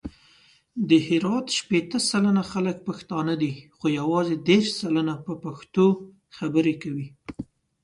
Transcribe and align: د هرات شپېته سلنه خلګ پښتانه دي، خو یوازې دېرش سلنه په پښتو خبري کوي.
د 0.89 0.91
هرات 1.07 1.47
شپېته 1.57 1.99
سلنه 2.09 2.43
خلګ 2.51 2.77
پښتانه 2.87 3.33
دي، 3.41 3.53
خو 3.77 3.85
یوازې 3.99 4.35
دېرش 4.47 4.69
سلنه 4.81 5.13
په 5.25 5.33
پښتو 5.43 5.85
خبري 6.37 6.75
کوي. 6.83 7.07